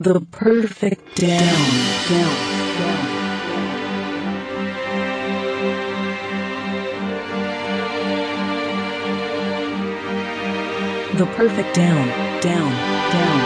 The 0.00 0.20
perfect 0.20 1.16
down, 1.16 1.70
down, 2.08 2.34
down. 2.78 3.06
The 11.16 11.26
perfect 11.34 11.74
down, 11.74 12.08
down, 12.40 12.72
down. 13.10 13.40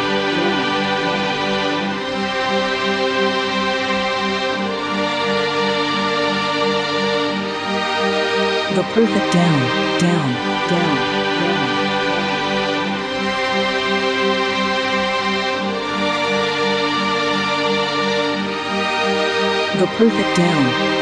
The 8.76 8.82
perfect 8.92 9.32
down, 9.32 9.98
down, 9.98 10.68
down. 10.68 11.21
The 19.78 19.86
perfect 19.86 20.36
down, 20.36 21.01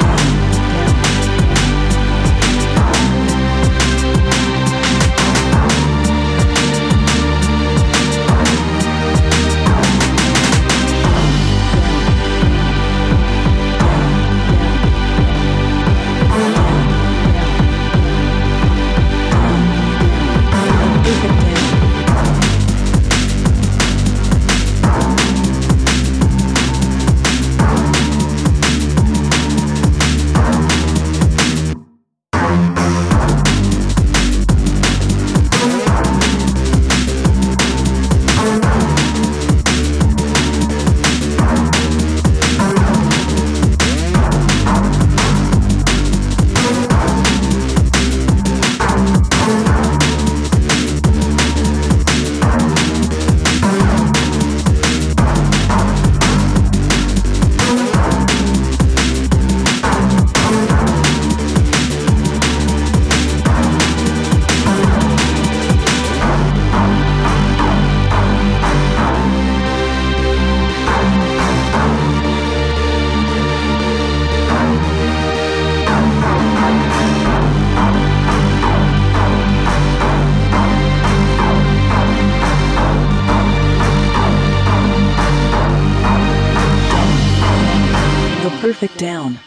The 88.43 88.49
perfect 88.63 88.97
down. 88.97 89.39